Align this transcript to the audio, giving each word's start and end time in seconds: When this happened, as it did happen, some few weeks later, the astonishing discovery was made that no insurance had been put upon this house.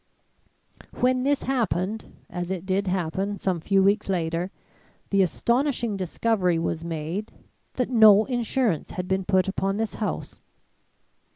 When 0.95 1.21
this 1.21 1.43
happened, 1.43 2.11
as 2.27 2.49
it 2.49 2.65
did 2.65 2.87
happen, 2.87 3.37
some 3.37 3.59
few 3.61 3.83
weeks 3.83 4.09
later, 4.09 4.49
the 5.11 5.21
astonishing 5.21 5.95
discovery 5.95 6.57
was 6.57 6.83
made 6.83 7.31
that 7.75 7.91
no 7.91 8.25
insurance 8.25 8.89
had 8.89 9.07
been 9.07 9.25
put 9.25 9.47
upon 9.47 9.77
this 9.77 9.93
house. 10.01 10.41